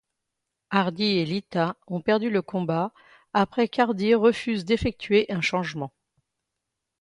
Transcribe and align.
Hardy 0.71 1.03
et 1.19 1.25
Lita 1.25 1.75
ont 1.85 2.01
perdu 2.01 2.31
le 2.31 2.41
combat 2.41 2.91
après 3.33 3.67
qu'Hardy 3.67 4.15
refuse 4.15 4.65
d'effectuer 4.65 5.27
un 5.29 5.41
changement. 5.41 5.93